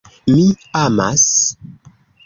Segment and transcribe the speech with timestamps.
[0.29, 0.45] Mi
[0.79, 1.27] amas!